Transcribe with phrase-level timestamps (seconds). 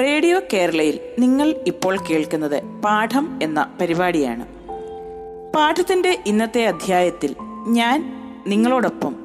[0.00, 4.46] Radio കേരളയിൽ നിങ്ങൾ ഇപ്പോൾ കേൾക്കുന്നത് പാഠം എന്ന പരിപാടിയാണ്.
[5.52, 7.34] പാഠത്തിന്റെ ഇന്നത്തെ അധ്യായത്തിൽ
[7.68, 8.14] ഞാൻ
[8.46, 9.16] നിങ്ങളോടൊപ്പം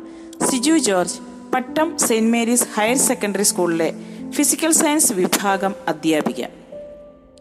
[0.51, 1.19] Siju George
[1.53, 3.93] Pattom Saint Mary's higher secondary സ്കൂളിലെ
[4.29, 6.45] ഫിസിക്കൽ സയൻസ് വിഭാഗം അധ്യാപിക.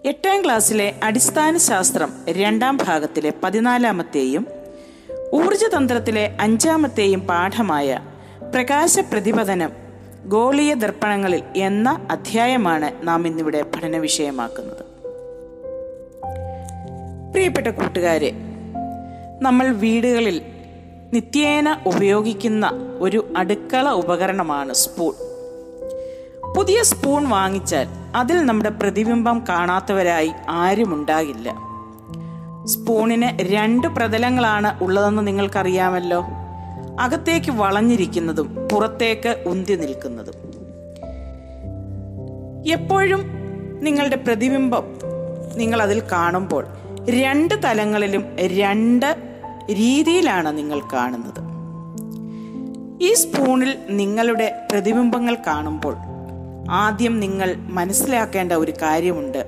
[0.05, 4.47] എട്ടാം ക്ലാസ്സിലെ അടിസ്ഥാന ശാസ്ത്രം രണ്ടാം ഭാഗത്തിലെ പതിനാലാമത്തെയും
[5.35, 8.01] ഊർജതന്ത്രത്തിലെ അഞ്ചാമത്തെയും പാഠമായ
[8.55, 9.88] പ്രകാശ പ്രതിപതനം
[10.27, 14.85] ഗോളീയ ദർപ്പണങ്ങളിൽ എന്ന അധ്യായമാണ് നാം ഇന്നിവിടെ പഠന വിഷയമാക്കുന്നത്
[17.33, 18.33] പ്രിയപ്പെട്ട കൂട്ടുകാരെ
[19.43, 20.43] നമ്മൾ വീടുകളിൽ
[21.13, 22.71] നിത്യേന ഉപയോഗിക്കുന്ന
[23.01, 25.15] ഒരു അടുക്കള ഉപകരണമാണ് സ്പൂൺ.
[26.57, 31.69] പുതിയ സ്പൂൺ വാങ്ങിച്ചാൽ അതിൽ നമ്മുടെ പ്രതിബിംബം കാണാത്തവരായി ആരുമുണ്ടാകില്ല
[32.65, 36.27] സ്പൂണിന് രണ്ട് പ്രതലങ്ങളാണ് ഉള്ളതെന്ന് നിങ്ങൾക്കറിയാമല്ലോ.
[36.99, 40.35] അകത്തേക്ക് വളഞ്ഞിരിക്കുന്നതും പുറത്തേക്ക് ഉന്തി നിൽക്കുന്നതും.
[42.67, 43.25] എപ്പോഴും
[43.81, 44.85] നിങ്ങളുടെ പ്രതിബിംബം
[45.57, 46.67] നിങ്ങൾ അതിൽ കാണുമ്പോൾ
[47.11, 49.17] രണ്ട് തലങ്ങളിലും രണ്ട്
[49.71, 51.49] രീതിയിലാണ് നിങ്ങൾ കാണുന്നത്.
[53.05, 55.97] ഈ സ്പൂണിൽ നിങ്ങളുടെ പ്രതിബിംബങ്ങൾ കാണുമ്പോൾ
[56.71, 59.47] ആദ്യം നിങ്ങൾ മനസ്സിലാക്കേണ്ട ഒരു കാര്യമുണ്ട്.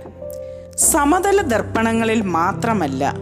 [0.77, 3.14] സമതല ദർപ്പണങ്ങളിൽ മാത്രമല്ല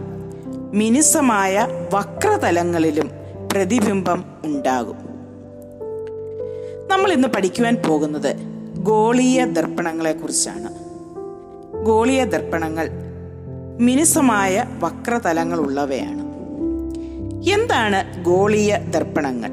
[0.73, 3.18] മിനുസമായ വക്രതലങ്ങളിലും
[3.51, 4.95] പ്രതിബിംബം ഉണ്ടാകും.
[6.87, 8.35] നമ്മൾ ഇന്ന് പഠിക്കുവാൻ പോകുന്നത്
[8.77, 10.73] ഗോളീയ ദർപ്പണങ്ങളെ കുറിച്ചാണ്
[11.85, 12.89] ഗോളീയ ദർപ്പണങ്ങൾ
[13.79, 16.21] മിനുസമായ വക്രതലങ്ങൾ ഉള്ളവയാണ്.
[17.49, 19.49] എന്താണ് ഗോളീയ ദർപ്പണങ്ങൾ?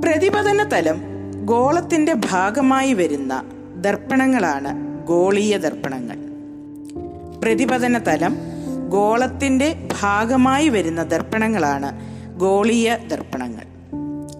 [0.00, 1.00] പ്രതിപതന തലം
[1.44, 3.44] ഗോളത്തിന്റെ ഭാഗമായി വരുന്ന
[3.76, 6.16] ദർപ്പണങ്ങളാണ് ഗോളീയ ദർപ്പണങ്ങൾ.
[7.40, 8.49] പ്രതിപതന തലം
[8.90, 12.00] ഗോളത്തിന്റെ ഭാഗമായി വരുന്ന ദർപ്പണങ്ങളാണ്
[12.38, 13.64] ഗോളീയ ദർപ്പണങ്ങൾ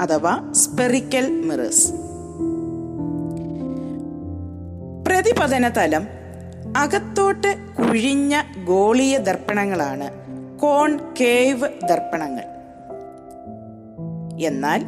[0.03, 1.93] അഥവാ സ്പെറിക്കൽ മിറേഴ്സ്.
[5.07, 6.07] പ്രതിപതന തലം
[6.77, 10.11] അകത്തോട്ട് കുഴിഞ്ഞ ഗോളീയ ദർപ്പണങ്ങളാണ്
[10.59, 12.45] കോൺ കേവ് ദർപ്പണങ്ങൾ.
[14.41, 14.85] എന്നാൽ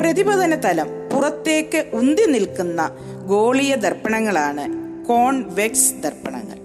[0.00, 2.90] പ്രതിപതന തലം പുറത്തേക്ക് ഉന്തി നിൽക്കുന്ന
[3.26, 4.64] ഗോളീയ ദർപ്പണങ്ങളാണ്
[5.04, 6.63] കോൺവെക്സ് ദർപ്പണങ്ങൾ.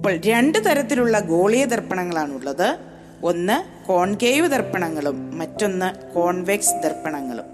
[0.00, 2.78] അപ്പോൾ രണ്ട് തരത്തിലുള്ള ഗോളീയ ദർപ്പണങ്ങളാണുള്ളത്.
[3.24, 7.44] ഒന്ന് കോൺകേവ് ദർപ്പണങ്ങളും മറ്റൊന്ന് കോൺവെക്സ് ദർപ്പണങ്ങളും.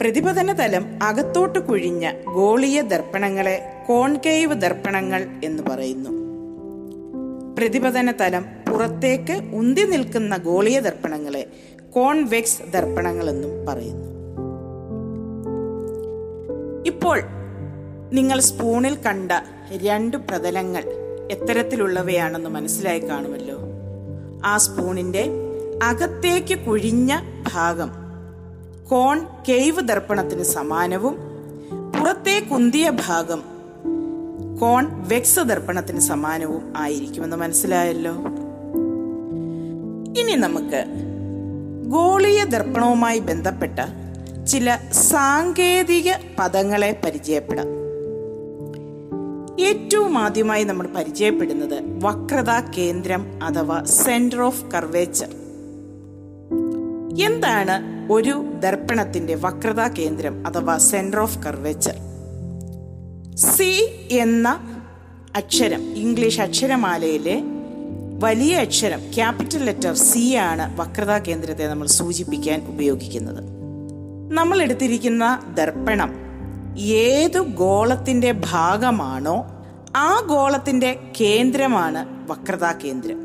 [0.00, 6.10] പ്രതിപതന തലം അകത്തോട്ട് കുഴിഞ്ഞ ഗോളീയ ദർപ്പണങ്ങളെ കോൺകേവ് ദർപ്പണങ്ങൾ എന്ന് പറയുന്നു.
[7.58, 11.46] പ്രതിപതന തലം പുറത്തേക്ക് ഉന്തി നിൽക്കുന്ന ഗോളീയ ദർപ്പണങ്ങളെ
[11.90, 14.08] കോൺവെക്സ് ദർപ്പണങ്ങൾ എന്നും പറയുന്നു.
[16.86, 17.22] ഇപ്പോൾ
[18.12, 19.32] നിങ്ങൾ സ്പൂണിൽ കണ്ട
[19.76, 23.58] രണ്ട് പ്രതലങ്ങൾ എത്തരത്തിലുള്ളവയാണെന്ന് മനസ്സിലായി കാണുമല്ലോ.
[24.44, 25.30] ആ സ്പൂണിന്റെ
[25.82, 27.18] അകത്തേക്ക് കുഴിഞ്ഞ
[27.52, 27.90] ഭാഗം
[28.88, 33.42] കോൺ കേവ് ദർപ്പണത്തിന് സമാനവും പുറത്തേ പുറത്തേക്കുന്തിയ ഭാഗം
[34.60, 38.12] കോൺ വെക്സ് ദർപ്പണത്തിന് സമാനവും ആയിരിക്കുമെന്ന് മനസ്സിലായല്ലോ.
[40.20, 40.84] ഇനി നമുക്ക്
[41.86, 43.78] ഗോളീയ ദർപ്പണവുമായി ബന്ധപ്പെട്ട
[44.44, 47.83] ചില സാങ്കേതിക പദങ്ങളെ പരിചയപ്പെടാം.
[49.60, 55.28] ഏറ്റവും ആദ്യമായി നമ്മൾ പരിചയപ്പെടുന്നത് വക്രതാ കേന്ദ്രം അഥവാ സെന്റർ ഓഫ് കർവേച്ചർ
[57.22, 61.96] എന്താണ് ഒരു ദർപ്പണത്തിന്റെ വക്രതാ കേന്ദ്രം അഥവാ സെന്റർ ഓഫ് കർവേച്ചർ
[63.36, 63.70] സി
[64.10, 64.48] എന്ന
[65.36, 67.42] അക്ഷരം ഇംഗ്ലീഷ് അക്ഷരമാലയിലെ
[68.18, 73.42] വലിയ അക്ഷരം ക്യാപിറ്റൽ ലെറ്റർ സി ആണ് വക്രതാ കേന്ദ്രത്തെ നമ്മൾ സൂചിപ്പിക്കാൻ ഉപയോഗിക്കുന്നത്.
[74.34, 76.23] നമ്മൾ എടുത്തിരിക്കുന്ന ദർപ്പണം
[76.76, 79.46] ഏതു ഗോളത്തിന്റെ ഭാഗമാണോ
[79.96, 83.20] ആ ഗോളത്തിന്റെ കേന്ദ്രമാണ് വക്രതാ കേന്ദ്രം.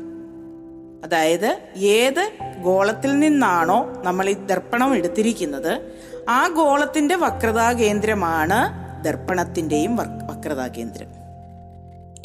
[1.04, 2.30] അതായത് ഏത്
[2.62, 5.92] ഗോളത്തിൽ നിന്നാണോ നമ്മൾ ഈ ദർപ്പണം എടുത്തിരിക്കുന്നത്
[6.28, 11.06] ആ ഗോളത്തിന്റെ വക്രതാ കേന്ദ്രമാണ് ദർപ്പണത്തിന്റെയും വക്രതാ കേന്ദ്രം.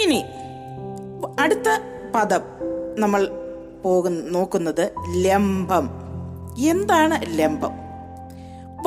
[0.02, 0.24] ഇനി
[1.40, 1.80] അടുത്ത
[2.16, 2.42] പദം
[2.98, 3.28] നമ്മൾ
[3.84, 5.90] പോകുന്ന നോക്കുന്നത് ലംബം.
[6.60, 7.72] എന്താണ് ലംബം?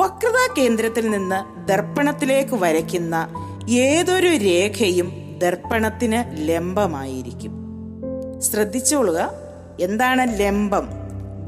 [0.01, 3.27] വക്രതാ കേന്ദ്രത്തിൽ നിന്ന് ദർപ്പണത്തിലേക്ക് വരയ്ക്കുന്ന
[3.69, 7.53] ഏതൊരു രേഖയും ദർപ്പണത്തിന് ലംബമായിരിക്കും.
[8.39, 9.31] ശ്രദ്ധിച്ചോളുക
[9.79, 10.89] എന്താണ് ലംബം?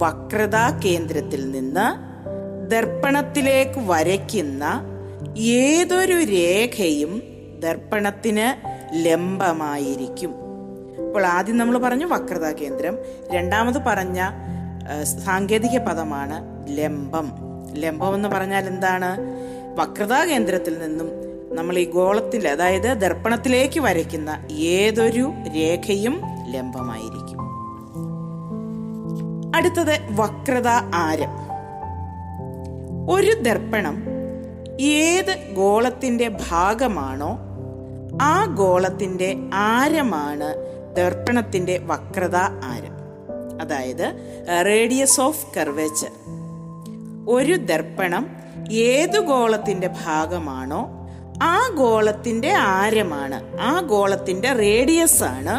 [0.02, 1.86] വക്രതാ കേന്ദ്രത്തിൽ നിന്ന്
[2.72, 4.64] ദർപ്പണത്തിലേക്ക് വരയ്ക്കുന്ന
[5.38, 7.24] ഏതൊരു രേഖയും
[7.60, 8.68] ദർപ്പണത്തിന്
[9.06, 10.36] ലംബമായിരിക്കും.
[10.98, 12.98] അപ്പോൾ ആദ്യം നമ്മൾ പറഞ്ഞു വക്രതാ കേന്ദ്രം.
[13.32, 14.22] രണ്ടാമത് പറഞ്ഞ
[15.04, 17.32] സാങ്കേതിക പദമാണ് ലംബം.
[17.76, 19.41] ലംബം എന്ന് പറഞ്ഞാൽ എന്താണ്?
[19.76, 21.10] വക്രതാ കേന്ദ്രത്തിൽ നിന്നും
[21.56, 27.42] നമ്മൾ ഈ ഗോളത്തിൽ അതായത് ദർപ്പണത്തിലേക്ക് വരയ്ക്കുന്ന ഏതൊരു രേഖയും ലംബമായിരിക്കും.
[29.56, 31.30] അടുത്തത് വക്രത ആരം.
[33.10, 34.04] ഒരു ദർപ്പണം
[34.82, 37.38] ഏത് ഗോളത്തിന്റെ ഭാഗമാണോ
[38.22, 40.56] ആ ഗോളത്തിന്റെ ആരമാണ്
[40.98, 42.92] ദർപ്പണത്തിന്റെ വക്രത ആരം.
[43.62, 44.16] അതായത്
[44.66, 46.10] റേഡിയസ് ഓഫ് കർവേച്ചർ
[47.32, 48.24] ഒരു ദർപ്പണം
[48.72, 50.82] ഏതു ഗോളത്തിന്റെ ഭാഗമാണോ
[51.44, 55.56] ആ ഗോളത്തിന്റെ ആരമാണ് ആ ഗോളത്തിന്റെ റേഡിയസ് ആണ്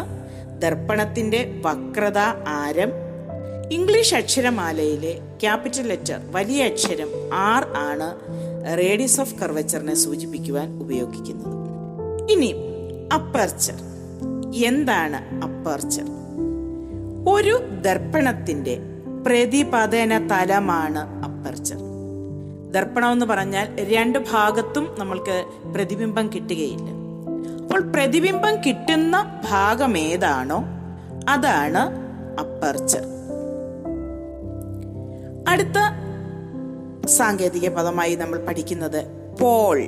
[0.59, 2.91] ദർപ്പണത്തിന്റെ വക്രത ആരം.
[3.71, 8.09] ഇംഗ്ലീഷ് അക്ഷരമാലയിലെ ക്യാപിറ്റൽ ലെറ്റർ വലിയ അക്ഷരം ആർ ആണ്
[8.77, 11.57] റേഡിയസ് ഓഫ് കർവച്ചറിനെ സൂചിപ്പിക്കുവാൻ ഉപയോഗിക്കുന്നത്.
[12.33, 12.51] ഇനി
[13.15, 13.79] അപ്പർച്ചർ
[14.65, 16.07] എന്താണ് അപ്പർച്ചർ
[17.29, 18.75] ഒരു ദർപ്പണത്തിന്റെ
[19.27, 21.03] പ്രതിപതന തലമാണ്
[21.53, 21.81] അപ്പർച്ചർ
[22.73, 25.35] ദർപ്പണം എന്ന് പറഞ്ഞാൽ രണ്ട് ഭാഗത്തും നമ്മൾക്ക്
[25.75, 26.87] പ്രതിബിംബം കിട്ടുകയില്ല.
[27.59, 29.17] അപ്പോൾ പ്രതിബിംബം കിട്ടുന്ന
[29.51, 30.59] ഭാഗം ഏതാണോ
[31.29, 31.83] അതാണ്
[32.41, 33.05] അപ്പർച്ചർ
[35.49, 35.79] അടുത്ത
[37.13, 39.01] സാങ്കേതിക പദമായി നമ്മൾ പഠിക്കുന്നത്
[39.41, 39.79] പോൾ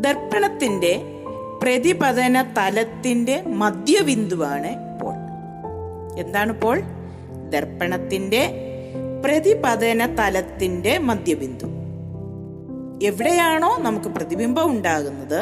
[0.00, 0.92] ദർപ്പണത്തിന്റെ
[1.62, 5.16] പ്രതിപതന തലത്തിന്റെ മധ്യബിന്ദുവാണ് പോൾ
[6.18, 6.78] എന്താണ് പോൾ
[7.50, 8.42] ദർപ്പണത്തിന്റെ
[9.24, 11.66] പ്രതിപതന തലത്തിന്റെ മധ്യബിന്ദു.
[13.06, 15.40] എവിടെയാണോ നമുക്ക് പ്രതിബിംബം ഉണ്ടാകുന്നത്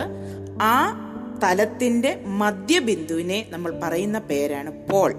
[0.63, 1.07] ആ
[1.43, 5.15] തലത്തിന്റെ മധ്യബിന്ദുവിനെ നമ്മൾ പറയുന്ന പേരാണ് പോൾ.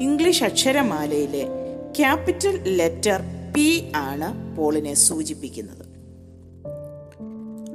[0.00, 1.46] ഇംഗ്ലീഷ് അക്ഷരമാലയിലെ
[1.98, 3.20] ക്യാപിറ്റൽ ലെറ്റർ
[3.54, 5.86] പി ആണ് പോളിനെ സൂചിപ്പിക്കുന്നത്.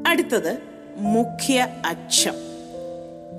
[0.07, 0.57] അടുത്തത്
[0.97, 2.33] മുഖ്യ അക്ഷം.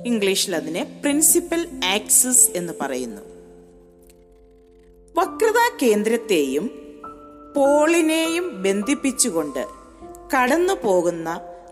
[0.07, 3.34] ഇംഗ്ലീഷിൽ അതിനെ പ്രിൻസിപ്പൽ ആക്സിസ് എന്ന് പറയുന്നു.
[5.15, 6.65] വക്രതാ കേന്ദ്രത്തെയും
[7.57, 9.63] പോളിനെയും ബന്ധിപ്പിച്ചുകൊണ്ട്
[10.35, 11.29] കടന്നു പോകുന്ന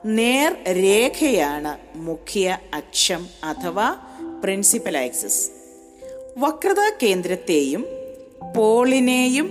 [0.07, 3.89] നേർ രേഖയാണ് മുഖ്യ അക്ഷം അഥവാ
[4.43, 5.43] പ്രിൻസിപ്പൽ ആക്സിസ്
[6.39, 7.83] വക്രതാ കേന്ദ്രത്തെയും
[8.55, 9.49] പോളിനെയും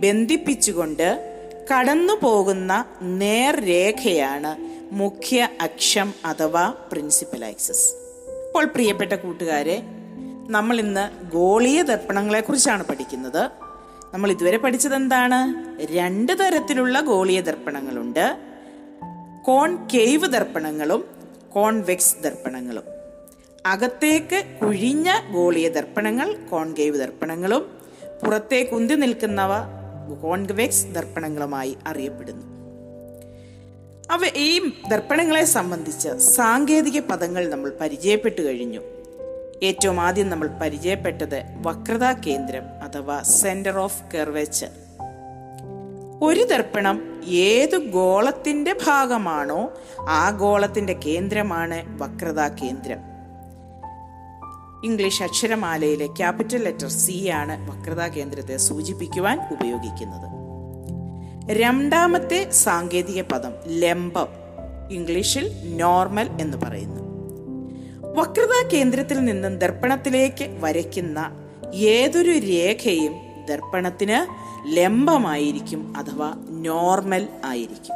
[0.00, 1.08] ബന്ധിപ്പിച്ചുകൊണ്ട്
[1.72, 2.72] കടന്നു പോകുന്ന
[3.02, 4.52] നേർരേഖയാണ്
[4.92, 7.86] മുഖ്യ അക്ഷം അഥവാ പ്രിൻസിപ്പൽ ആക്സിസ്
[8.46, 9.76] അപ്പോൾ പ്രിയപ്പെട്ട കൂട്ടുകാരെ
[10.50, 13.50] നമ്മൾ ഇന്ന് ഗോളീയ ദർപ്പണങ്ങളെ കുറിച്ചാണ് പഠിക്കുന്നത്.
[14.14, 18.38] നമ്മൾ ഇതുവരെ പഠിച്ചത് എന്താണ് രണ്ട് തരത്തിലുള്ള ഗോളീയ ദർപ്പണങ്ങളുണ്ട്.
[19.46, 21.04] കോൺ കേവ് ദർപ്പണങ്ങളും
[21.52, 22.82] കോൺവെക്സ് ദർപ്പണങ്ങളും.
[23.66, 27.78] അകത്തേക്ക് കുഴിഞ്ഞ ഗോളീയ ദർപ്പണങ്ങൾ കോൺകേവ് ദർപ്പണങ്ങളും.
[28.26, 29.50] പുറത്തേക്ക് ഉന്തി നിൽക്കുന്നവ
[30.22, 32.46] കോൺവെക്സ് ദർപ്പണങ്ങളുമായി അറിയപ്പെടുന്നു.
[34.10, 38.99] അവ ഈ ദർപ്പണങ്ങളെ സംബന്ധിച്ച് സാങ്കേതിക പദങ്ങൾ നമ്മൾ പരിചയപ്പെട്ടു കഴിഞ്ഞു.
[39.62, 44.68] ഏറ്റവും ആദ്യം നമ്മൾ പരിചയപ്പെട്ടത് വക്രതാ കേന്ദ്രം അഥവാ സെന്റർ ഓഫ് കെർവേച്ചർ
[46.22, 49.72] ഒരു ദർപ്പണം ഏത് ഗോളത്തിന്റെ ഭാഗമാണോ
[50.08, 52.98] ആ ഗോളത്തിന്റെ കേന്ദ്രമാണ് വക്രതാ കേന്ദ്രം.
[54.84, 60.30] ഇംഗ്ലീഷ് അക്ഷരമാലയിലെ ക്യാപിറ്റൽ ലെറ്റർ സി ആണ് വക്രതാ കേന്ദ്രത്തെ സൂചിപ്പിക്കുവാൻ ഉപയോഗിക്കുന്നത്.
[61.58, 64.28] രണ്ടാമത്തെ സാങ്കേതിക പദം ലംബം
[64.90, 66.99] ഇംഗ്ലീഷിൽ നോർമൽ എന്ന് പറയുന്നു.
[68.14, 71.30] വക്രതാ കേന്ദ്രത്തിൽ നിന്നും ദർപ്പണത്തിലേക്ക് വരയ്ക്കുന്ന
[71.74, 73.12] ഏതൊരു രേഖയും
[73.48, 77.94] ദർപ്പണത്തിന് ലംബമായിരിക്കും അഥവാ നോർമൽ ആയിരിക്കും.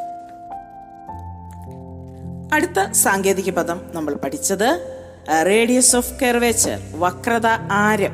[2.55, 5.01] അടുത്ത സാങ്കേതിക പദം നമ്മൾ പഠിച്ചത്
[5.47, 8.13] റേഡിയസ് ഓഫ് കെർവേച്ചർ വക്രത ആരം.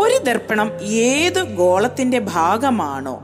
[0.00, 3.22] ഒരു ദർപ്പണം ഏത് ഗോളത്തിന്റെ ഭാഗമാണോ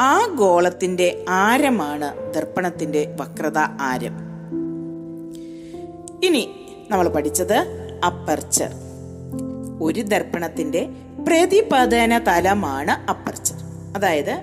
[0.00, 4.12] ആ ഗോളത്തിന്റെ ആരമാണ് ദർപ്പണത്തിന്റെ വക്രത ആരം.
[6.24, 7.56] ഇനി നമ്മൾ പഠിച്ചത്
[8.04, 8.70] അപ്പർച്ചർ.
[9.82, 10.88] ഒരു ദർപ്പണത്തിന്റെ
[11.28, 13.56] പ്രതിപാദന തലമാണ് അപ്പർച്ചർ.
[13.96, 14.42] അതായത്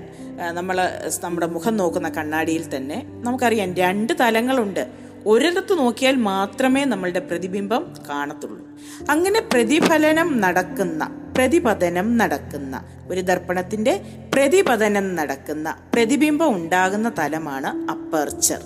[0.51, 0.89] നമ്മൾ
[1.23, 4.87] നമ്മുടെ മുഖം നോക്കുന്ന കണ്ണാടിയിൽ തന്നെ നമുക്കറിയാം രണ്ട് തലങ്ങളുണ്ട്.
[5.25, 8.65] ഒരിടത്ത് നോക്കിയാൽ മാത്രമേ നമ്മളുടെ പ്രതിബിംബം കാണത്തുള്ളൂ.
[9.09, 14.01] അങ്ങനെ പ്രതിഫലനം നടക്കുന്ന പ്രതിപതനം നടക്കുന്ന ഒരു ദർപ്പണത്തിന്റെ
[14.33, 18.61] പ്രതിപതനം നടക്കുന്ന പ്രതിബിംബം ഉണ്ടാകുന്ന തലമാണ് അപ്പർച്ചർ.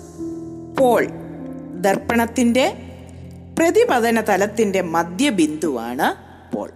[0.78, 1.06] പോൾ
[1.80, 2.85] ദർപ്പണത്തിന്റെ
[3.58, 6.08] പ്രതിപതന തലത്തിന്റെ മധ്യബിന്ദുവാണ്
[6.56, 6.70] പോൾ.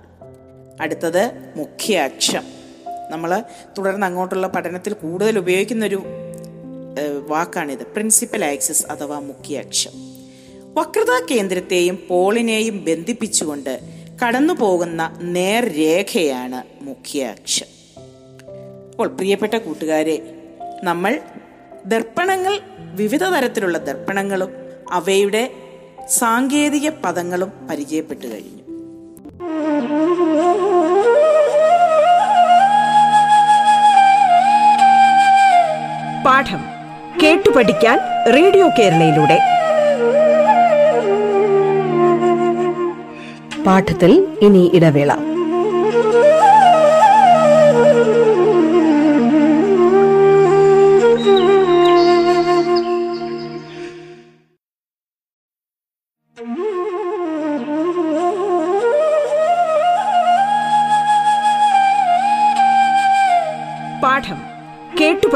[0.81, 2.45] അടുത്തത് മുഖ്യ അക്ഷം
[3.11, 3.43] നമ്മൾ
[3.79, 6.03] തുടർന്ന് അങ്ങോട്ടുള്ള പഠനത്തിൽ കൂടുതൽ ഉപയോഗിക്കുന്ന ഒരു
[7.29, 7.83] വാക്കാണിത്.
[7.87, 9.95] പ്രിൻസിപ്പൽ ആക്സിസ് അഥവാ മുഖ്യ അക്ഷം
[10.79, 13.81] വക്രതാ കേന്ദ്രത്തെയും പോളിനെയും ബന്ധിപ്പിച്ചുകൊണ്ട്
[14.25, 17.67] കടന്നു പോകുന്ന നേർരേഖയാണ് മുഖ്യ അക്ഷം
[18.91, 20.17] അപ്പോൾ പ്രിയപ്പെട്ട കൂട്ടുകാരെ
[20.83, 21.21] നമ്മൾ
[21.87, 22.61] ദർപ്പണങ്ങൾ
[22.95, 24.51] വിവിധ തരത്തിലുള്ള ദർപ്പണങ്ങളും
[24.91, 25.53] അവയുടെ
[26.11, 28.61] സാങ്കേതിക പദങ്ങളും പരിചയപ്പെട്ടു കഴിഞ്ഞു.
[36.27, 36.65] പാഠം
[37.23, 37.99] കേട്ടു പഠിക്കാൻ
[38.35, 39.39] റേഡിയോ കേരളയിലൂടെ.
[43.67, 45.30] പാഠത്തിൽ ഇനി ഇടവേള.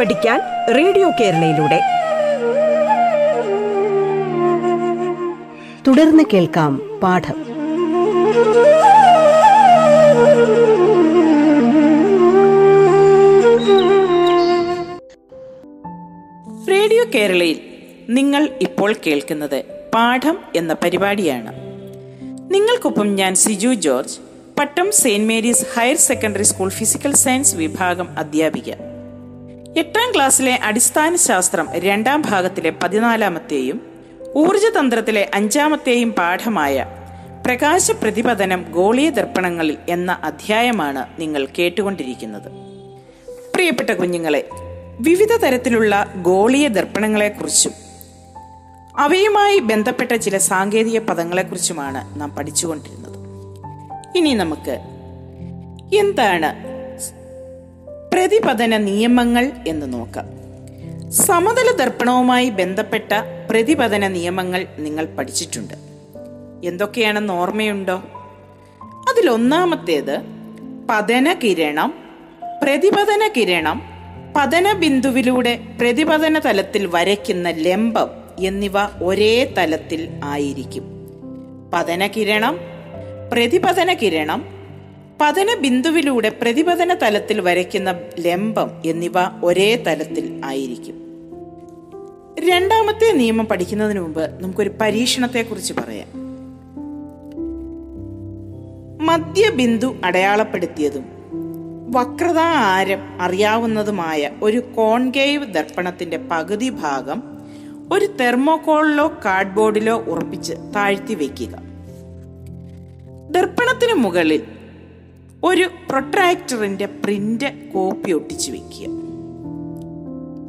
[0.04, 0.40] പഠിക്കാൻ
[0.76, 1.80] റേഡിയോ കേരളയിലൂടെ.
[5.87, 7.44] തുടർന്ന് കേൾക്കാം പാഠം.
[16.70, 17.61] റേഡിയോ കേരളയിൽ
[18.08, 21.52] നിങ്ങൾ ഇപ്പോൾ കേൾക്കുന്നത് പാഠം എന്ന പരിപാടിയാണ്.
[22.50, 24.18] നിങ്ങൾക്കൊപ്പം ഞാൻ Siju George
[24.58, 28.73] Pattom Saint Mary's higher secondary school physical science വിഭാഗം അധ്യാപിക.
[29.76, 33.81] എട്ടാം ക്ലാസ്സിലെ അടിസ്ഥാന ശാസ്ത്രം രണ്ടാം ഭാഗത്തിലെ പതിനാലാമത്തെയും
[34.37, 36.87] ഊർജതന്ത്രത്തിലെ അഞ്ചാമത്തെയും പാഠമായ
[37.47, 42.49] പ്രകാശ പ്രതിപതനം ഗോളീയ ദർപ്പണങ്ങളിൽ എന്ന അധ്യായമാണ് നിങ്ങൾ കേട്ടുകൊണ്ടിരിക്കുന്നത്.
[43.54, 44.49] പ്രിയപ്പെട്ട കുഞ്ഞുങ്ങളെ
[45.00, 47.73] വിവിധ തരത്തിലുള്ള ഗോളീയ ദർപ്പണങ്ങളെക്കുറിച്ചും
[48.99, 53.19] അവയുമായി ബന്ധപ്പെട്ട ചില സാങ്കേതിക പദങ്ങളെക്കുറിച്ചുമാണ് നാം പഠിച്ചുകൊണ്ടിരുന്നത്.
[54.16, 54.78] ഇനി നമുക്ക്
[55.97, 56.74] എന്താണ്
[58.14, 60.25] പ്രതിപതന നിയമങ്ങൾ എന്ന് നോക്കാം.
[61.12, 63.12] സമതല ദർപ്പണവുമായി ബന്ധപ്പെട്ട
[63.50, 65.75] പ്രതിപതന നിയമങ്ങൾ നിങ്ങൾ പഠിച്ചിട്ടുണ്ട്.
[66.66, 68.02] എന്തൊക്കെയാണെന്ന് ഓർമ്മയുണ്ടോ?
[68.83, 70.18] അതിലൊന്നാമത്തേത്
[70.90, 71.94] പതന കിരണം
[72.62, 73.83] പ്രതിപതന കിരണം
[74.37, 80.85] പതന ബിന്ദുവിലൂടെ പ്രതിപതന തലത്തിൽ വരയ്ക്കുന്ന ലംബം എന്നിവ ഒരേ തലത്തിൽ ആയിരിക്കും.
[81.75, 82.59] പതന കിരണം
[83.33, 84.53] പ്രതിപതന കിരണം
[85.25, 89.12] പതന ബിന്ദുവിലൂടെ പ്രതിപതന തലത്തിൽ വരയ്ക്കുന്ന ലംബം എന്നിവ
[89.45, 90.95] ഒരേ തലത്തിൽ ആയിരിക്കും.
[92.49, 96.09] രണ്ടാമത്തെ നിയമം പഠിക്കുന്നതിന് മുമ്പ് നമുക്കൊരു പരീക്ഷണത്തെക്കുറിച്ച് പറയാം.
[99.07, 101.04] മധ്യബിന്ദു അടയാളപ്പെടുത്തിയതും
[101.90, 107.23] വക്രത ആരം അറിയാവുന്നതുമായ ഒരു കോൺകേവ് ദർപ്പണത്തിന്റെ പകുതി ഭാഗം
[107.93, 111.59] ഒരു തെർമോകോളിലോ കാർഡ്ബോർഡിലോ ഉറപ്പിച്ച് താഴ്ത്തി വെക്കുക
[113.31, 114.43] ദർപ്പണത്തിന് മുകളിൽ
[115.45, 118.87] ഒരു പ്രൊട്രാക്ടറിന്റെ പ്രിന്റ് കോപ്പി ഒട്ടിച്ചു വെക്കുക.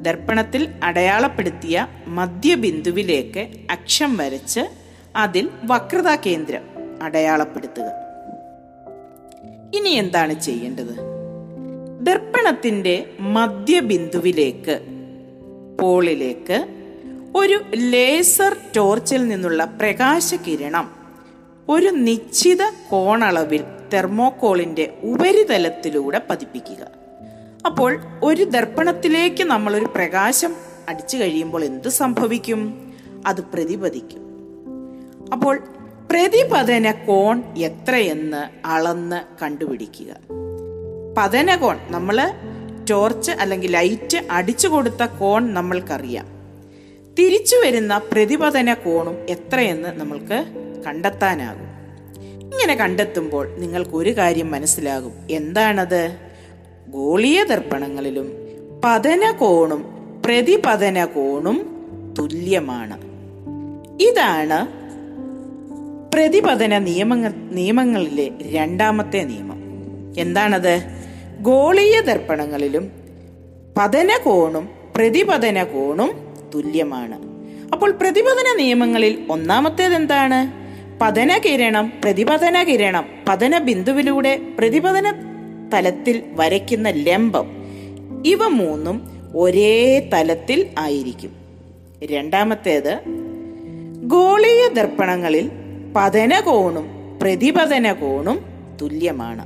[0.01, 4.59] ദർപ്പണത്തിൽ അടയാളപ്പെടുത്തിയ മധ്യബിന്ദുവിലേക്ക് അക്ഷം വരച്ച്
[5.15, 6.61] അതിൽ വക്രതാ കേന്ദ്രം
[7.01, 7.91] അടയാളപ്പെടുത്തുക.
[9.75, 10.95] ഇനി എന്താണ് ചെയ്യേണ്ടത്?
[12.01, 14.79] ദർപ്പണത്തിന്റെ മധ്യബിന്ദുവിലേക്ക്
[15.81, 16.67] പോളിലേക്ക്
[17.35, 20.91] ഒരു ലേസർ ടോർച്ചിൽ നിന്നുള്ള പ്രകാശകിരണം
[21.69, 22.61] ഒരു നിശ്ചിത
[22.91, 23.63] കോണളവിൽ
[23.95, 26.87] തെർമോകോളിന്റെ ഉപരിതലത്തിലൂടെ പതിപ്പിക്കുക.
[27.65, 30.55] അപ്പോൾ ഒരു ദർപ്പണത്തിലേക്ക് നമ്മളൊരു പ്രകാശം
[30.89, 32.93] അടിച്ചു കഴിയുമ്പോൾ എന്ത് സംഭവിക്കും?
[33.25, 34.21] അത് പ്രതിപതിക്കും.
[35.33, 35.59] അപ്പോൾ
[36.11, 40.15] പ്രതിപതന കോൺ എത്രയെന്ന് അളന്ന് കണ്ടുപിടിക്കുക.
[41.17, 42.33] പതന കോൺ നമ്മൾ
[42.89, 46.27] ടോർച്ച് അല്ലെങ്കിൽ ലൈറ്റ് അടിച്ചു കൊടുത്ത കോൺ നമ്മൾക്കറിയാം.
[47.19, 50.45] തിരിച്ചു വരുന്ന പ്രതിപതന കോണും എത്രയെന്ന് നമ്മൾക്ക്
[50.87, 51.74] കണ്ടെത്താനാകും.
[52.55, 55.11] ഇങ്ങനെ കണ്ടെത്തുമ്പോൾ നിങ്ങൾക്ക് ഒരു കാര്യം മനസ്സിലാകും.
[55.31, 56.15] എന്താണത്?
[56.87, 58.31] ഗോളീയ ദർപ്പണങ്ങളിലും
[58.83, 59.85] പതന കോണും
[60.25, 61.87] പ്രതിപതന കോണും
[62.19, 62.97] തുല്യമാണ്.
[64.03, 64.67] ഇതാണ്
[66.13, 69.59] പ്രതിപതന നിയമങ്ങൾ നിയമങ്ങളിലെ രണ്ടാമത്തെ നിയമം.
[70.17, 70.81] എന്താണത്?
[71.41, 72.91] ഗോളീയ ദർപ്പണങ്ങളിലും
[73.77, 77.17] പതന കോണും പ്രതിപതന കോണും തുല്യമാണ്.
[77.73, 80.64] അപ്പോൾ പ്രതിപതന നിയമങ്ങളിൽ ഒന്നാമത്തേത് എന്താണ്
[81.01, 85.11] പതന കിരണം പ്രതിപതന കിരണം പതന ബിന്ദുവിലൂടെ പ്രതിപതന
[85.73, 87.47] തലത്തിൽ വരയ്ക്കുന്ന ലംബം.
[88.25, 89.01] ഇവ മൂന്നും
[89.35, 91.31] ഒരേ തലത്തിൽ ആയിരിക്കും.
[92.03, 92.99] രണ്ടാമത്തേത്
[94.03, 95.51] ഗോളീയ ദർപ്പണങ്ങളിൽ
[95.95, 98.45] പതന കോണും പ്രതിപതന കോണും
[98.81, 99.45] തുല്യമാണ്.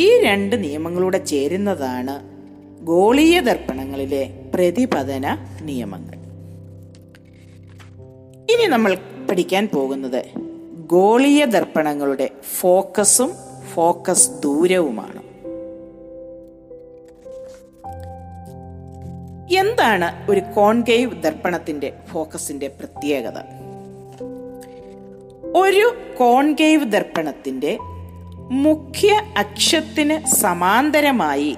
[0.00, 2.20] ഈ രണ്ട് നിയമങ്ങളുടെ ചേരുന്നതാണ്
[2.84, 6.16] ഗോളീയ ദർപ്പണങ്ങളിലെ പ്രതിപതന നിയമങ്ങൾ.
[8.54, 8.96] ഇനി നമ്മൾ
[9.30, 10.45] പഠിക്കാൻ പോകുന്നത്
[10.86, 13.32] ഗോളീയ ദർപ്പണങ്ങളുടെ ഫോക്കസും
[13.74, 15.22] ഫോക്കസ് ദൂരവുമാണ്.
[19.54, 23.38] എന്താണ് ഒരു കോൺകേവ് ദർപ്പണത്തിന്റെ ഫോക്കസിന്റെ പ്രത്യേകത?
[25.56, 27.78] ഒരു കോൺകേവ് ദർപ്പണത്തിന്റെ
[28.50, 31.56] മുഖ്യ അക്ഷത്തിന് സമാന്തരമായി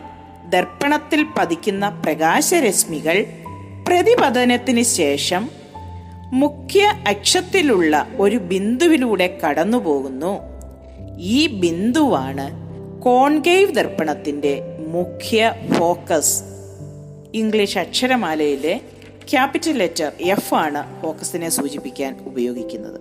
[0.49, 3.26] ദർപ്പണത്തിൽ പതിക്കുന്ന പ്രകാശരശ്മികൾ
[3.88, 5.50] പ്രതിപതനത്തിന് ശേഷം
[6.32, 10.38] മുഖ്യ അക്ഷത്തിലുള്ള ഒരു ബിന്ദുവിലൂടെ കടന്നുപോകുന്നു.
[11.18, 12.50] ഈ ബിന്ദുവാണ്
[13.02, 16.42] കോൺകേവ് ദർപ്പണത്തിന്റെ മുഖ്യ ഫോക്കസ്.
[17.35, 18.80] ഇംഗ്ലീഷ് അക്ഷരമാലയിലെ
[19.30, 23.00] ക്യാപിറ്റൽ ലെറ്റർ എഫ് ആണ് ഫോക്കസിനെ സൂചിപ്പിക്കാൻ ഉപയോഗിക്കുന്നത്.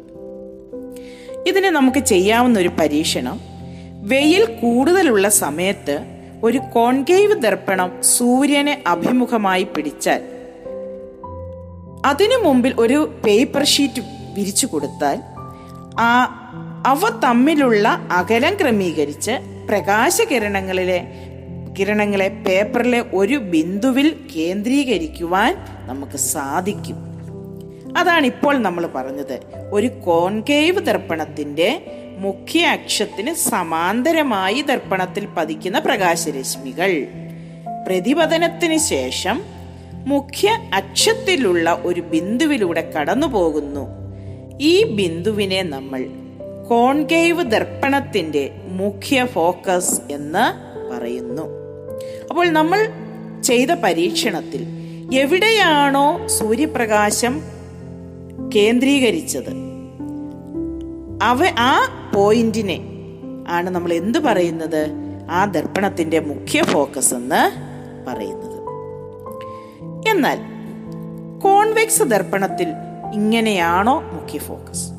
[1.48, 3.40] ഇതിന് നമുക്ക് ചെയ്യാവുന്ന ഒരു പരീക്ഷണം
[4.02, 6.00] വെയിൽ കൂടുതലുള്ള സമയത്ത്
[6.44, 10.37] ഒരു കോൺകേവ് ദർപ്പണം സൂര്യനെ അഭിമുഖമായി പിടിച്ചാൽ
[12.06, 14.02] അതിനു മുമ്പിൽ ഒരു പേപ്പർ ഷീറ്റ്
[14.34, 15.20] വിരിച്ചു കൊടുത്താൽ
[16.00, 16.44] ആ
[16.86, 19.32] അവ തമ്മിലുള്ള അകലം ക്രമീകരിച്ച്
[19.70, 21.08] പ്രകാശകിരണങ്ങളിലെ
[21.80, 26.96] കിരണങ്ങളെ പേപ്പറിലെ ഒരു ബിന്ദുവിൽ കേന്ദ്രീകരിക്കുവാൻ നമുക്ക് സാധിക്കും.
[27.98, 29.40] അതാണ് ഇപ്പോൾ നമ്മൾ പറഞ്ഞത്.
[29.72, 31.86] ഒരു കോൺകേവ് ദർപ്പണത്തിന്റെ
[32.18, 37.08] മുഖ്യ അക്ഷത്തിന് സമാന്തരമായി ദർപ്പണത്തിൽ പതിക്കുന്ന പ്രകാശരശ്മികൾ.
[37.88, 39.57] പ്രതിപതനത്തിന് ശേഷം
[40.08, 43.88] മുഖ്യ അക്ഷത്തിലുള്ള ഒരു ബിന്ദുവിലൂടെ കടന്നു പോകുന്നു
[44.62, 46.06] ഈ ബിന്ദുവിനെ നമ്മൾ
[46.70, 50.46] കോൺകേവ് ദർപ്പണത്തിന്റെ മുഖ്യ ഫോക്കസ് എന്ന്
[50.96, 51.42] പറയുന്നു.
[52.30, 52.80] അപ്പോൾ നമ്മൾ
[53.42, 54.68] ചെയ്ത പരീക്ഷണത്തിൽ
[55.14, 57.42] എവിടെയാണോ സൂര്യപ്രകാശം
[58.56, 59.54] കേന്ദ്രീകരിച്ചത്
[61.24, 61.74] അവ ആ
[62.16, 62.80] പോയിന്റിനെ
[63.48, 64.90] ആണ് നമ്മൾ എന്ത് പറയുന്നത്?
[65.32, 67.42] ആ ദർപ്പണത്തിന്റെ മുഖ്യ ഫോക്കസ് എന്ന്
[68.10, 68.47] പറയുന്നത്.
[70.08, 70.40] എന്നാൽ
[71.44, 72.68] കോൺവെക്സ് ദർപ്പണത്തിൽ
[73.14, 74.90] ഇങ്ങനെയാണോ മുഖ്യ ഫോക്കസ്?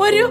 [0.00, 0.28] ഒരു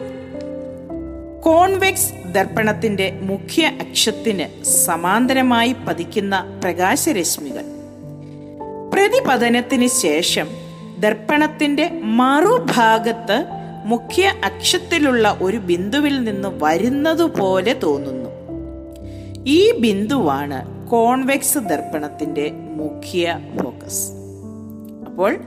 [1.43, 7.61] കോൺവെക്സ് ദർപ്പണത്തിന്റെ മുഖ്യ അക്ഷത്തിന് സമാന്തരമായി പതിക്കുന്ന പ്രകാശരശ്മികൾ.
[8.93, 10.47] പ്രതിപതനത്തിന് ശേഷം
[10.99, 13.45] ദർപ്പണത്തിന്റെ മറുഭാഗത്ത്
[13.85, 18.29] മുഖ്യ അക്ഷത്തിലുള്ള ഒരു ബിന്ദുവിൽ നിന്ന് വരുന്നതുപോലെ തോന്നുന്നു.
[19.47, 24.11] ഈ ബിന്ദുവാണ് കോൺവെക്സ് ദർപ്പണത്തിന്റെ മുഖ്യ ഫോക്കസ്.
[25.07, 25.37] അപ്പോൾ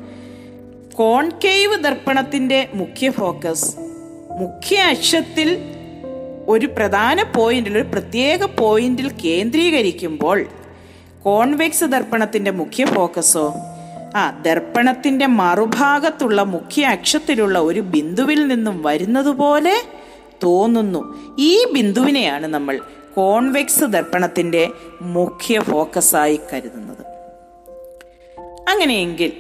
[0.95, 3.77] കോൺകേവ് ദർപ്പണത്തിന്റെ മുഖ്യ ഫോക്കസ്
[4.31, 5.59] മുഖ്യ അക്ഷത്തിൽ
[6.49, 10.47] ഒരു പ്രധാന പോയിന്റിൽ ഒരു പ്രത്യേക പോയിന്റിൽ കേന്ദ്രീകരിക്കുമ്പോൾ
[11.23, 13.55] കോൺവെക്സ് ദർപ്പണത്തിന്റെ മുഖ്യ ഫോക്കസോ
[14.17, 19.75] ആ ദർപ്പണത്തിന്റെ മറുഭാഗത്തുള്ള മുഖ്യ അക്ഷത്തിലുള്ള ഒരു ബിന്ദുവിൽ നിന്നും വരുന്നതുപോലെ
[20.45, 21.03] തോന്നുന്നു.
[21.39, 22.81] ഈ ബിന്ദുവിനെയാണ് നമ്മൾ
[23.17, 24.69] കോൺവെക്സ് ദർപ്പണത്തിന്റെ
[25.03, 27.18] മുഖ്യ ഫോക്കസായി കരുതുന്നത്.
[28.69, 29.33] അങ്ങനെയെങ്കിൽ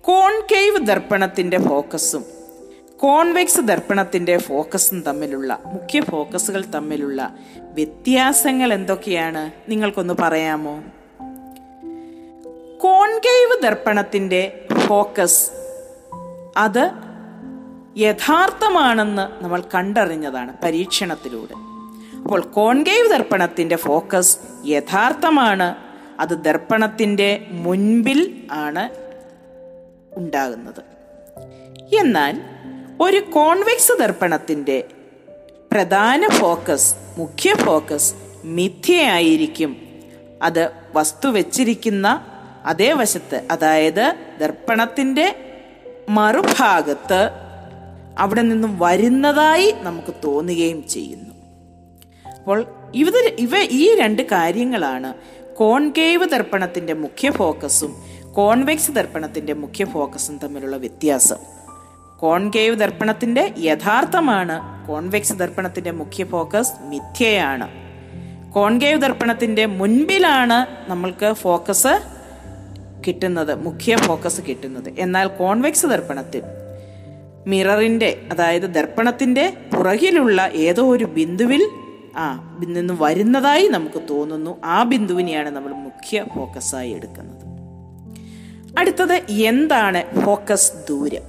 [0.00, 2.24] കോൺകേവ് ദർപ്പണത്തിന്റെ ഫോക്കസും
[2.96, 9.70] കോൺവെക്സ് ദർപ്പണത്തിന്റെ ഫോക്കസും തമ്മിലുള്ള മുഖ്യ ഫോക്കസുകൾ തമ്മിലുള്ള വ്യത്യാസങ്ങൾ എന്തൊക്കെയാണ്?
[9.70, 10.74] നിങ്ങൾക്കൊന്ന് പറയാമോ?
[12.78, 15.50] കോൺകേവ് ദർപ്പണത്തിന്റെ ഫോക്കസ്
[16.56, 16.90] അത്
[17.96, 21.54] യഥാർത്ഥമാണെന്ന് നമ്മൾ കണ്ടറിഞ്ഞതാണ് പരീക്ഷണത്തിലൂടെ.
[22.18, 28.90] അപ്പോൾ കോൺകേവ് ദർപ്പണത്തിന്റെ ഫോക്കസ് യഥാർത്ഥമാണ് അത് ദർപ്പണത്തിന്റെ മുൻപിൽ ആണ്
[30.12, 30.80] ഉണ്ടാകുന്നത്.
[31.94, 32.40] എന്നാൽ
[33.00, 34.84] ഒരു കോൺവെക്സ് ദർപ്പണത്തിന്റെ
[35.72, 39.76] പ്രധാന ഫോക്കസ് മുഖ്യ ഫോക്കസ് മിഥ്യയായിരിക്കും.
[40.42, 42.26] അത് വസ്തു വച്ചിരിക്കുന്ന
[42.64, 45.36] അതേ വശത്ത് അതായത് ദർപ്പണത്തിന്റെ
[46.08, 47.30] മറുഭാഗത്ത്
[48.18, 51.34] അവിടെ നിന്നും വരുന്നതായി നമുക്ക് തോന്നുകയും ചെയ്യുന്നു.
[52.36, 55.14] അപ്പോൾ ഇവ ഇവ ഈ രണ്ട് കാര്യങ്ങളാണ്
[55.56, 57.96] കോൺകേവ് ദർപ്പണത്തിന്റെ മുഖ്യ ഫോക്കസും
[58.32, 61.36] കോൺവെക്സ് ദർപ്പണത്തിന്റെ മുഖ്യ ഫോക്കസും തമ്മിലുള്ള വ്യത്യാസം.
[62.18, 67.70] കോൺകേവ് ദർപ്പണത്തിന്റെ യഥാർത്ഥമാണ് കോൺവെക്സ് ദർപ്പണത്തിന്റെ മുഖ്യ ഫോക്കസ് മിഥ്യയാണ്.
[68.52, 72.02] കോൺകേവ് ദർപ്പണത്തിന്റെ മുൻപിലാണ് നമ്മൾക്ക് ഫോക്കസ്
[73.06, 74.92] കിട്ടുന്നത് മുഖ്യ ഫോക്കസ് കിട്ടുന്നത്.
[74.98, 76.42] എന്നാൽ കോൺവെക്സ് ദർപ്പണത്തിൽ
[77.46, 81.70] മിററിന്റെ അതായത് ദർപ്പണത്തിന്റെ പുറകിലുള്ള ഏതോ ഒരു ബിന്ദുവിൽ
[82.16, 84.60] ആ നിന്ന് വരുന്നതായി നമുക്ക് തോന്നുന്നു.
[84.64, 87.44] ആ ബിന്ദുവിനെയാണ് നമ്മൾ മുഖ്യ ഫോക്കസായി എടുക്കുന്നത്.
[88.78, 91.22] അടുത്തത് എന്താണ് ഫോക്കസ് ദൂരം?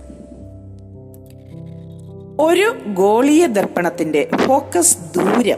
[2.40, 5.58] ഒരു ഗോളീയ ദർപ്പണത്തിന്റെ ഫോക്കസ് ദൂരം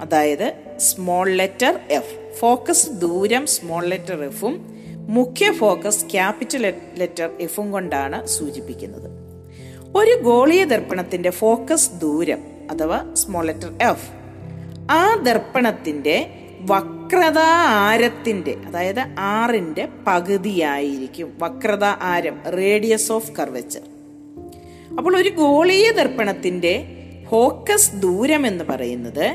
[0.00, 8.26] അതായത് സ്മോൾ ലെറ്റർ എഫ് ഫോക്കസ് ദൂരം സ്മോൾ ലെറ്റർ എഫും മുഖ്യ ഫോക്കസ് ക്യാപിറ്റൽ ലെറ്റർ എഫും കൊണ്ടാണ്
[8.26, 9.10] സൂചിപ്പിക്കുന്നത്.
[9.96, 12.38] ഒരു ഗോളീയ ദർപ്പണത്തിന്റെ ഫോക്കസ് ദൂരം
[12.70, 14.15] അഥവാ സ്മോൾ ലെറ്റർ എഫ്
[14.90, 21.34] ആ ദർപ്പണത്തിന്റെ വക്രത ആരത്തിന്റെ അതായത് ആറിന്റെ പകുതിയായിരിക്കും.
[21.38, 23.80] വക്രത ആരം റേഡിയസ് ഓഫ് കർവച്ചർ
[24.98, 26.74] അപ്പോൾ ഒരു ഗോളീയ ദർപ്പണത്തിന്റെ
[27.30, 29.26] ഫോക്കസ് ദൂരം എന്ന് പറയുന്നത്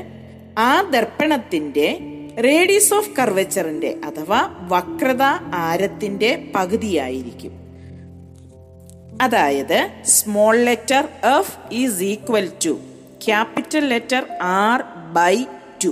[0.58, 1.98] ആ ദർപ്പണത്തിന്റെ
[2.38, 5.22] റേഡിയസ് ഓഫ് കർവച്ചറിന്റെ അഥവാ വക്രത
[5.54, 7.52] ആരത്തിന്റെ പകുതിയായിരിക്കും.
[9.22, 12.80] അതായത് small letter F is equal to
[13.24, 15.44] capital letter R by
[15.84, 15.88] two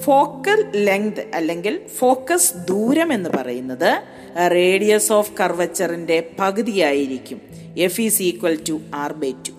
[0.00, 4.02] focal length അല്ലെങ്കിൽ ഫോക്കസ് ദൂരം എന്ന് പറയുന്നത്
[4.50, 7.40] റേഡിയസ് ഓഫ് കർവച്ചറിന്റെ പകുതിയായിരിക്കും.
[7.78, 9.52] F is equal to R by two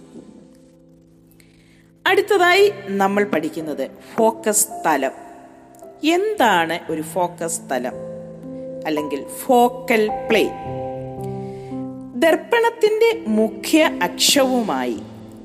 [2.08, 5.12] അടുത്തതായി നമ്മൾ പഠിക്കുന്നത് ഫോക്കസ് തലം.
[6.04, 7.94] എന്താണ് ഒരു ഫോക്കസ് തലം?
[8.86, 10.44] അല്ലെങ്കിൽ ഫോക്കൽ പ്ലേ
[12.16, 14.98] ദർപ്പണത്തിന്റെ മുഖ്യ അക്ഷവുമായി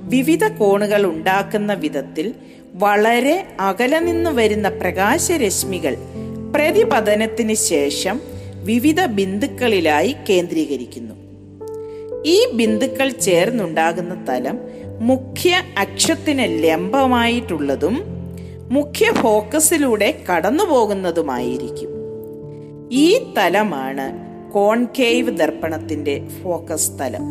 [0.09, 2.35] വിവിധ കോണുകൾ ഉണ്ടാക്കുന്ന വിധത്തിൽ
[2.75, 5.97] വളരെ അകലെ നിന്ന് വരുന്ന പ്രകാശരശ്മികൾ
[6.57, 8.21] പ്രതിപതനത്തിന് ശേഷം
[8.65, 11.15] വിവിധ ബിന്ദുക്കളിലായി കേന്ദ്രീകരിക്കുന്നു.
[12.27, 14.59] ഈ ബിന്ദുക്കൾ ചേർന്നുണ്ടാകുന്ന തലം
[15.01, 18.05] മുഖ്യ അക്ഷത്തിന് ലംബമായിട്ടുള്ളതും
[18.71, 21.89] മുഖ്യ ഫോക്കസിലൂടെ കടന്നുപോകുന്നതുമായിരിക്കും.
[22.93, 24.13] ഈ തലമാണ്
[24.53, 27.23] കോൺകേവ് ദർപ്പണത്തിന്റെ ഫോക്കസ് തലം.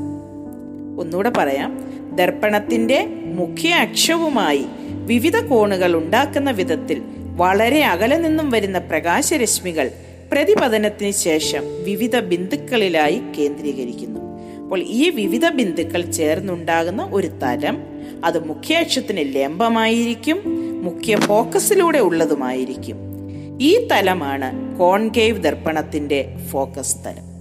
[1.00, 1.93] ഒന്നുകൂടെ പറയാം.
[2.16, 7.02] ദർപ്പണത്തിന്റെ മുഖ്യ അക്ഷവുമായി വിവിധ കോണുകൾ ഉണ്ടാക്കുന്ന വിധത്തിൽ
[7.36, 9.92] വളരെ അകലെ നിന്നും വരുന്ന പ്രകാശരശ്മികൾ
[10.32, 14.20] പ്രതിപതനത്തിന് ശേഷം വിവിധ ബിന്ദുക്കളിലായി കേന്ദ്രീകരിക്കുന്നു.
[14.62, 17.84] അപ്പോൾ ഈ വിവിധ ബിന്ദുക്കൾ ചേർന്നുണ്ടാകുന്ന ഒരു തലം
[18.26, 20.42] അത് മുഖ്യ അക്ഷത്തിന് ലംബമായിരിക്കും
[20.84, 22.98] മുഖ്യ ഫോക്കസിലൂടെ ഉള്ളതുമായിരിക്കും.
[23.62, 27.33] ഈ തലമാണ് കോൺകേവ് ദർപ്പണത്തിന്റെ ഫോക്കസ് തലം.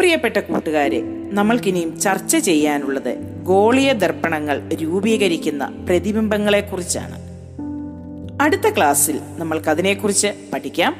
[0.00, 7.22] പ്രിയപ്പെട്ട കൂട്ടുകാരെ നമ്മൾക്കിനിയും ചർച്ച ചെയ്യാനുള്ളത് ഗോളിയ ദർപ്പണങ്ങൾ രൂപീകരിക്കുന്ന പ്രതിബിംബങ്ങളെക്കുറിച്ചാണ്.
[8.42, 10.96] അടുത്ത ക്ലാസ്സിൽ നമ്മൾക്കതിനെക്കുറിച്ച് പഠിക്കാം.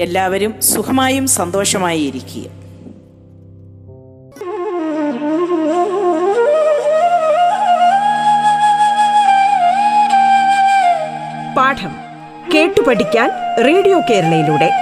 [0.00, 2.50] എല്ലാവരും സുഖമായും സന്തോഷമായി ഇരിക്കുക.
[11.56, 11.90] പാഠം
[12.54, 13.30] കേട്ടു പഠിക്കാൻ
[13.64, 14.81] റേഡിയോ കേരളയിലൂടെ.